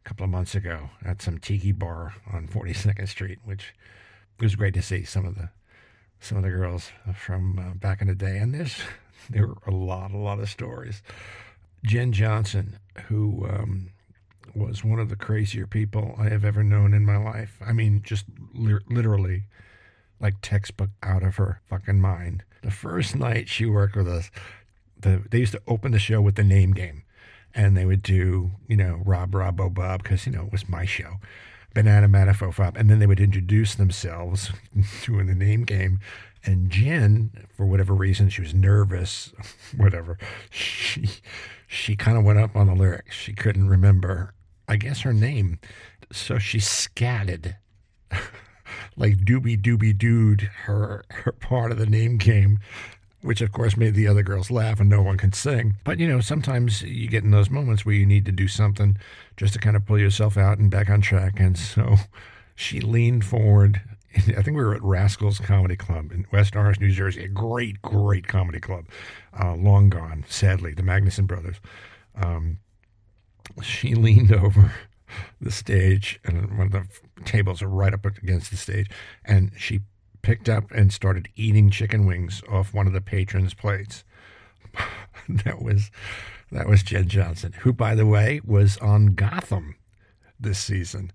[0.02, 3.72] couple of months ago at some tiki bar on 42nd Street, which
[4.40, 5.50] was great to see some of the
[6.18, 8.36] some of the girls from uh, back in the day.
[8.38, 8.80] And there's
[9.30, 11.02] there were a lot, a lot of stories.
[11.84, 13.90] Jen Johnson, who um,
[14.54, 17.58] was one of the crazier people I have ever known in my life.
[17.64, 19.44] I mean, just li- literally
[20.20, 22.44] like textbook out of her fucking mind.
[22.62, 24.30] The first night she worked with us,
[24.98, 27.02] the, they used to open the show with the name game.
[27.54, 30.68] And they would do, you know, Rob, Rob, oh, Bob, because, you know, it was
[30.68, 31.14] my show.
[31.74, 32.76] Banana Manifo Fob.
[32.76, 34.50] And then they would introduce themselves
[35.04, 36.00] doing the name game.
[36.44, 39.32] And Jen, for whatever reason, she was nervous,
[39.76, 40.18] whatever.
[40.50, 41.08] She
[41.66, 43.14] she kind of went up on the lyrics.
[43.14, 44.32] She couldn't remember,
[44.68, 45.58] I guess, her name.
[46.12, 47.56] So she scatted
[48.96, 52.58] like doobie doobie dude her her part of the name game,
[53.22, 55.74] which of course made the other girls laugh and no one can sing.
[55.84, 58.96] But you know, sometimes you get in those moments where you need to do something
[59.36, 61.40] just to kind of pull yourself out and back on track.
[61.40, 61.96] And so
[62.54, 63.80] she leaned forward.
[64.16, 67.24] I think we were at Rascals Comedy Club in West Orange, New Jersey.
[67.24, 68.86] A great, great comedy club.
[69.38, 71.56] Uh, long gone, sadly, the Magnuson brothers.
[72.14, 72.58] Um,
[73.62, 74.72] she leaned over
[75.40, 76.86] the stage, and one of the
[77.24, 78.90] tables are right up against the stage,
[79.24, 79.80] and she
[80.22, 84.04] picked up and started eating chicken wings off one of the patrons' plates.
[85.28, 85.90] that was
[86.52, 89.76] that was Jen Johnson, who, by the way, was on Gotham
[90.38, 91.12] this season.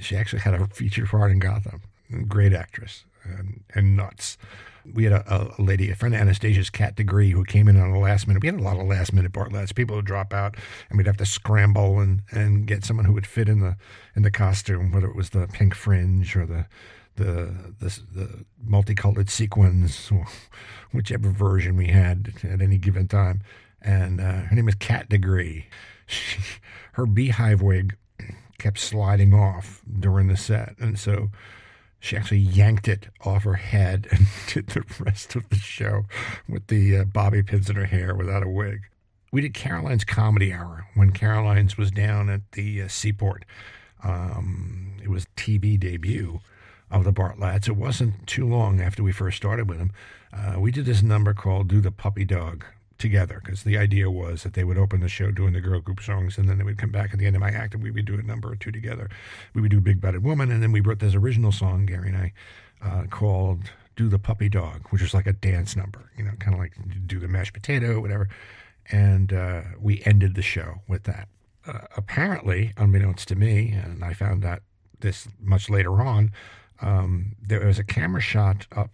[0.00, 1.82] She actually had a featured part in Gotham.
[2.28, 4.36] Great actress and, and nuts.
[4.90, 7.90] We had a, a lady, a friend of Anastasia's, Cat Degree, who came in on
[7.90, 8.42] a last minute.
[8.42, 9.74] We had a lot of last minute Bartletts.
[9.74, 10.56] People would drop out,
[10.88, 13.76] and we'd have to scramble and, and get someone who would fit in the
[14.16, 16.66] in the costume, whether it was the pink fringe or the
[17.16, 20.10] the the, the multicolored sequins,
[20.92, 23.42] whichever version we had at any given time.
[23.80, 25.66] And uh, her name was Cat Degree.
[26.04, 26.40] She,
[26.94, 27.96] her beehive wig
[28.58, 31.30] kept sliding off during the set, and so
[32.02, 36.04] she actually yanked it off her head and did the rest of the show
[36.48, 38.82] with the uh, bobby pins in her hair without a wig.
[39.30, 43.44] We did Caroline's Comedy Hour when Caroline's was down at the uh, Seaport.
[44.02, 46.40] Um, it was TV debut
[46.90, 47.68] of the Bartlettes.
[47.68, 49.92] It wasn't too long after we first started with them.
[50.32, 52.64] Uh, we did this number called "Do the Puppy Dog."
[53.02, 56.00] Together because the idea was that they would open the show doing the girl group
[56.00, 57.90] songs and then they would come back at the end of my act and we
[57.90, 59.10] would do a number or two together.
[59.52, 62.16] We would do Big Batted Woman and then we wrote this original song, Gary and
[62.16, 62.32] I,
[62.80, 66.54] uh, called Do the Puppy Dog, which was like a dance number, you know, kind
[66.54, 66.72] of like
[67.06, 68.28] do the mashed potato, whatever.
[68.90, 71.28] And uh, we ended the show with that.
[71.66, 74.62] Uh, apparently, unbeknownst to me, and I found out
[75.00, 76.32] this much later on,
[76.80, 78.90] um, there was a camera shot up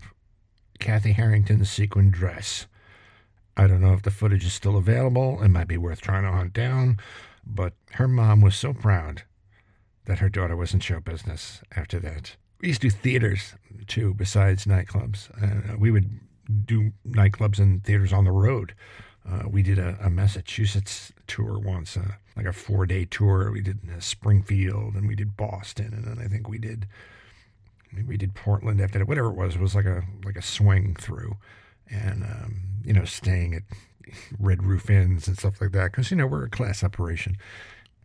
[0.79, 2.67] Kathy Harrington's sequin dress
[3.59, 5.43] I don't know if the footage is still available.
[5.43, 6.99] It might be worth trying to hunt down.
[7.45, 9.23] But her mom was so proud
[10.05, 12.37] that her daughter was in show business after that.
[12.61, 13.55] We used to do theaters
[13.89, 15.29] too, besides nightclubs.
[15.43, 16.21] Uh, we would
[16.65, 18.75] do nightclubs and theaters on the road.
[19.29, 23.51] Uh, we did a, a, Massachusetts tour once, uh, like a four day tour.
[23.51, 26.87] We did Springfield and we did Boston, and then I think we did
[28.07, 29.09] we did Portland after that.
[29.09, 31.37] Whatever it was, it was like a like a swing through
[31.91, 33.63] and um, you know staying at
[34.39, 37.37] Red Roof Inns and stuff like that because you know we're a class operation,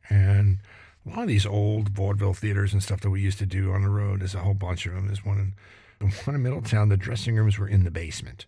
[0.10, 0.60] and
[1.06, 3.84] a lot of these old vaudeville theaters and stuff that we used to do on
[3.84, 4.22] the road.
[4.22, 5.08] There's a whole bunch of them.
[5.08, 5.56] There's one
[6.00, 6.90] in one in Middletown.
[6.90, 8.46] The dressing rooms were in the basement,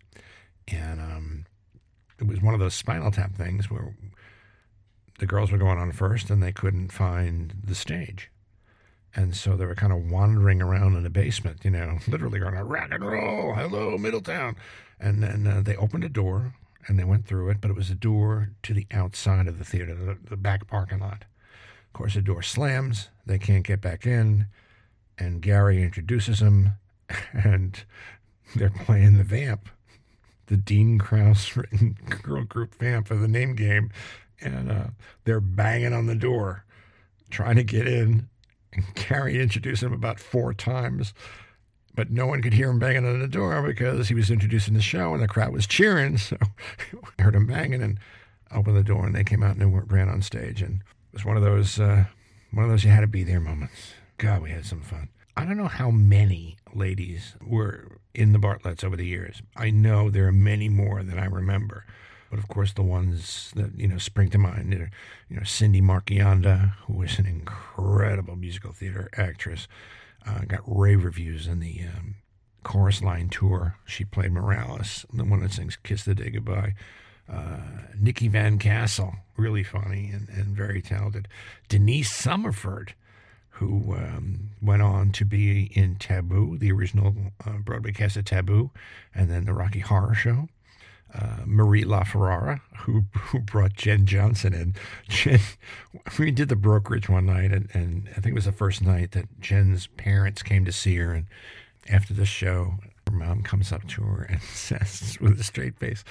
[0.68, 1.46] and um,
[2.20, 3.96] it was one of those Spinal Tap things where
[5.20, 8.32] the girls were going on first and they couldn't find the stage.
[9.16, 12.54] And so they were kind of wandering around in the basement, you know, literally going,
[12.56, 14.58] rock and roll, hello, Middletown.
[15.00, 16.54] And then uh, they opened a door
[16.88, 19.66] and they went through it, but it was a door to the outside of the
[19.66, 21.26] theater, the, the back parking lot.
[21.88, 24.48] Of course, the door slams, they can't get back in,
[25.18, 26.72] and Gary introduces them,
[27.34, 27.84] and
[28.56, 29.70] they're playing the vamp,
[30.48, 33.92] the Dean Krause written girl group vamp for the name game,
[34.42, 34.88] and uh,
[35.24, 36.66] they're banging on the door,
[37.30, 38.30] trying to get in.
[38.74, 41.14] And Gary introduced them about four times
[41.96, 44.82] but no one could hear him banging on the door because he was introducing the
[44.82, 46.18] show and the crowd was cheering.
[46.26, 46.38] So
[47.18, 48.00] I heard him banging and
[48.52, 50.62] opened the door and they came out and they ran on stage.
[50.62, 52.06] And it was one of those, uh,
[52.52, 53.94] one of those you had to be there moments.
[54.18, 55.10] God, we had some fun.
[55.38, 59.42] I don't know how many ladies were in the Bartlettes over the years.
[59.56, 61.86] I know there are many more than I remember.
[62.30, 64.90] But of course, the ones that you know spring to mind are,
[65.30, 69.68] you know, Cindy Marchionda, who was an incredible musical theater actress.
[70.28, 72.16] Uh, got rave reviews in the um,
[72.64, 73.78] chorus line tour.
[73.86, 76.74] She played Morales, the one that sings "Kiss the Day Goodbye."
[77.32, 77.58] Uh,
[78.00, 81.28] Nikki Van Castle, really funny and, and very talented.
[81.70, 82.90] Denise Summerford,
[83.50, 88.70] who um, went on to be in Taboo, the original uh, Broadway cast of Taboo,
[89.14, 90.50] and then the Rocky Horror Show.
[91.18, 94.76] Uh, Marie LaFerrara, who, who brought Jen Johnson in.
[95.08, 95.40] Jen,
[96.20, 99.12] we did the brokerage one night, and, and I think it was the first night
[99.12, 101.14] that Jen's parents came to see her.
[101.14, 101.28] And
[101.90, 102.74] after the show,
[103.08, 106.04] her mom comes up to her and says with a straight face,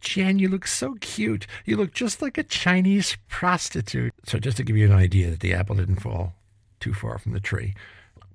[0.00, 1.46] Jen, you look so cute.
[1.64, 4.12] You look just like a Chinese prostitute.
[4.24, 6.34] So, just to give you an idea that the apple didn't fall
[6.78, 7.74] too far from the tree,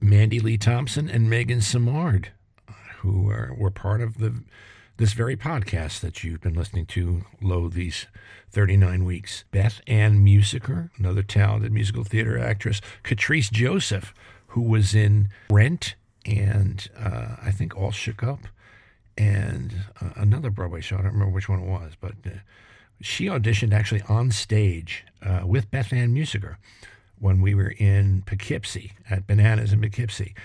[0.02, 2.28] Mandy Lee Thompson and Megan Samard,
[2.98, 4.44] who are, were part of the
[5.02, 8.06] this very podcast that you've been listening to, Lo, these
[8.52, 9.46] 39 weeks.
[9.50, 12.82] Beth Ann Musiker, another talented musical theater actress.
[13.04, 14.14] Catrice Joseph,
[14.50, 18.42] who was in Rent and uh, I think All Shook Up
[19.18, 20.98] and uh, another Broadway show.
[20.98, 22.38] I don't remember which one it was, but uh,
[23.02, 26.58] she auditioned actually on stage uh, with Beth Ann Musiker
[27.18, 30.36] when we were in Poughkeepsie at Bananas in Poughkeepsie.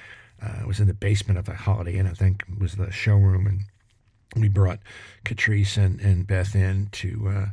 [0.43, 3.47] Uh, it was in the basement of the Holiday Inn, I think, was the showroom,
[3.47, 3.61] and
[4.35, 4.81] we brought
[5.25, 7.47] Catrice and, and Beth in to uh,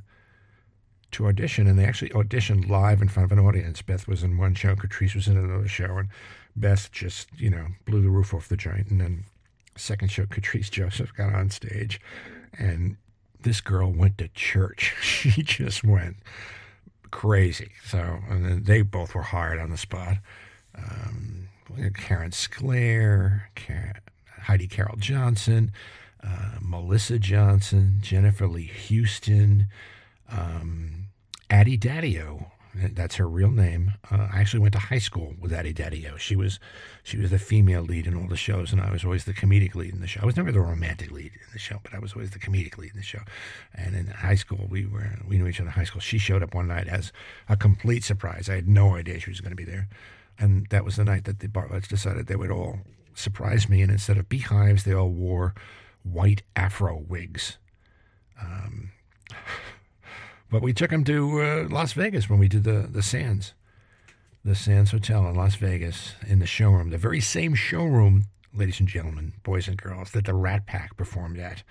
[1.11, 3.81] to audition, and they actually auditioned live in front of an audience.
[3.81, 6.09] Beth was in one show, Catrice was in another show, and
[6.55, 8.87] Beth just you know blew the roof off the joint.
[8.87, 9.25] And then
[9.75, 12.01] second show, Catrice Joseph got on stage,
[12.57, 12.97] and
[13.41, 14.95] this girl went to church.
[15.01, 16.17] she just went
[17.11, 17.71] crazy.
[17.85, 20.17] So, and then they both were hired on the spot.
[20.75, 21.49] Um,
[21.95, 23.93] Karen Sclair, Karen,
[24.41, 25.71] Heidi Carroll Johnson,
[26.25, 29.67] uh, Melissa Johnson, Jennifer Lee Houston,
[30.31, 31.07] um,
[31.49, 32.47] Addie Daddio.
[32.75, 33.93] That's her real name.
[34.09, 36.17] Uh, I actually went to high school with Addie Daddio.
[36.17, 36.59] She was,
[37.03, 39.75] she was the female lead in all the shows, and I was always the comedic
[39.75, 40.21] lead in the show.
[40.23, 42.79] I was never the romantic lead in the show, but I was always the comedic
[42.79, 43.19] lead in the show.
[43.75, 46.01] And in high school, we were we knew each other in high school.
[46.01, 47.11] She showed up one night as
[47.47, 48.49] a complete surprise.
[48.49, 49.87] I had no idea she was going to be there,
[50.39, 52.79] and that was the night that the Bartlettes decided they would all
[53.13, 53.83] surprise me.
[53.83, 55.53] And instead of beehives, they all wore
[56.03, 57.57] white afro wigs.
[58.41, 58.91] Um,
[60.51, 63.53] but we took them to uh, Las Vegas when we did the the Sands,
[64.43, 68.89] the Sands Hotel in Las Vegas in the showroom, the very same showroom, ladies and
[68.89, 71.63] gentlemen, boys and girls, that the Rat Pack performed at.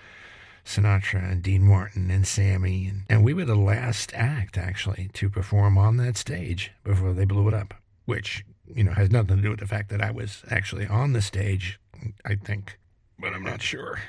[0.65, 5.29] Sinatra and Dean Martin and Sammy, and, and we were the last act actually to
[5.29, 7.73] perform on that stage before they blew it up,
[8.05, 11.13] which you know has nothing to do with the fact that I was actually on
[11.13, 11.79] the stage.
[12.25, 12.79] I think,
[13.19, 13.99] but I'm not sure.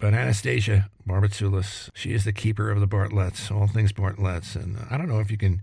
[0.00, 4.56] But Anastasia Barbatsoulis, she is the keeper of the Bartlettes, all things Bartlettes.
[4.56, 5.60] And I don't know if you can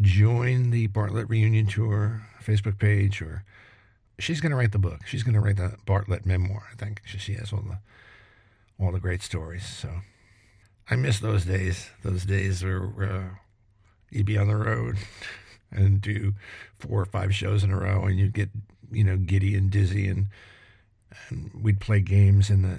[0.00, 3.44] join the Bartlett Reunion Tour Facebook page or
[4.18, 5.06] she's going to write the book.
[5.06, 6.68] She's going to write the Bartlett memoir.
[6.72, 7.78] I think she, has all the
[8.82, 9.66] all the great stories.
[9.66, 9.90] So
[10.90, 11.90] I miss those days.
[12.02, 13.40] Those days where
[14.10, 14.96] you'd be on the road
[15.70, 16.32] and do
[16.78, 18.48] four or five shows in a row, and you'd get
[18.90, 20.28] you know giddy and dizzy, and
[21.28, 22.78] and we'd play games in the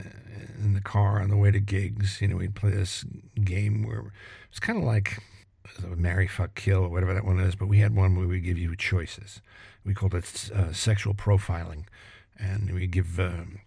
[0.59, 2.21] in the car on the way to gigs.
[2.21, 3.05] You know, we'd play this
[3.43, 4.11] game where
[4.49, 5.19] it's kind of like
[5.95, 7.55] marry, fuck, kill, or whatever that one is.
[7.55, 9.41] But we had one where we give you choices.
[9.83, 11.85] We called it uh, sexual profiling,
[12.37, 13.59] and we give um,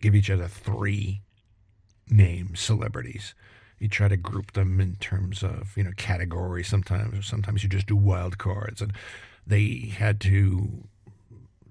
[0.00, 1.22] give each other three
[2.08, 3.34] names, celebrities.
[3.78, 6.68] You try to group them in terms of you know categories.
[6.68, 8.92] Sometimes, or sometimes you just do wild cards, and
[9.46, 10.84] they had to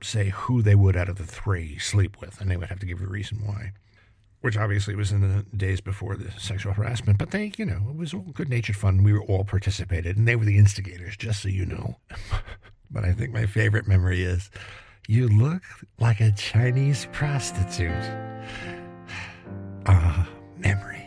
[0.02, 2.86] say who they would out of the three sleep with, and they would have to
[2.86, 3.72] give a reason why.
[4.44, 7.96] Which obviously was in the days before the sexual harassment, but they, you know, it
[7.96, 9.02] was all good natured fun.
[9.02, 11.96] We were all participated, and they were the instigators, just so you know.
[12.92, 14.50] but I think my favorite memory is
[15.08, 15.64] you look
[15.98, 17.94] like a Chinese prostitute.
[19.86, 20.28] Ah,
[20.58, 20.94] memories.
[20.94, 21.03] Rob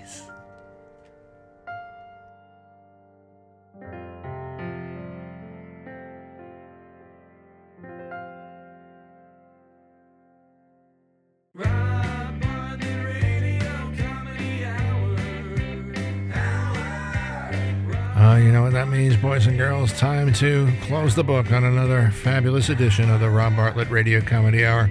[18.97, 19.93] means, boys and girls?
[19.99, 24.65] Time to close the book on another fabulous edition of the Rob Bartlett Radio Comedy
[24.65, 24.91] Hour.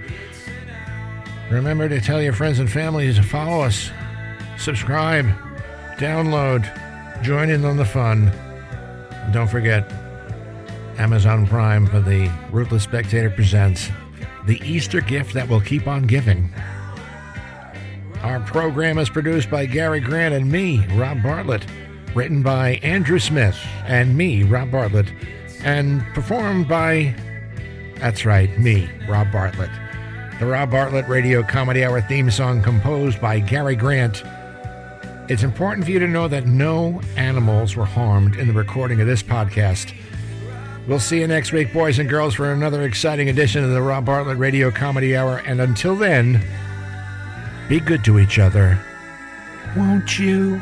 [1.49, 3.89] Remember to tell your friends and family to follow us,
[4.59, 5.25] subscribe,
[5.97, 6.63] download,
[7.23, 8.31] join in on the fun.
[9.31, 9.91] Don't forget
[10.99, 13.89] Amazon Prime for the Ruthless Spectator Presents
[14.45, 16.53] The Easter Gift That Will Keep On Giving.
[18.21, 21.65] Our program is produced by Gary Grant and me, Rob Bartlett.
[22.15, 25.11] Written by Andrew Smith and me, Rob Bartlett.
[25.65, 27.13] And performed by,
[27.97, 29.69] that's right, me, Rob Bartlett.
[30.39, 34.23] The Rob Bartlett Radio Comedy Hour theme song composed by Gary Grant.
[35.27, 39.07] It's important for you to know that no animals were harmed in the recording of
[39.07, 39.93] this podcast.
[40.87, 44.05] We'll see you next week, boys and girls, for another exciting edition of the Rob
[44.05, 45.39] Bartlett Radio Comedy Hour.
[45.39, 46.41] And until then,
[47.67, 48.79] be good to each other.
[49.75, 50.61] Won't you?